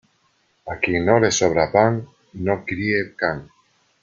[0.73, 2.01] A quien no le sobra pan,
[2.49, 3.49] no críe can.